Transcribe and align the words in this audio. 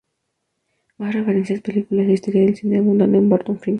Más 0.97 1.13
referencias 1.13 1.59
a 1.59 1.63
películas 1.69 2.07
e 2.07 2.13
historia 2.17 2.41
del 2.45 2.55
cine 2.57 2.79
abundan 2.79 3.13
en 3.13 3.29
"Barton 3.29 3.59
Fink". 3.59 3.69